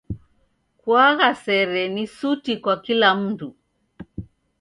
[0.79, 3.49] Kuagha sere ni suti kwa kila mndu.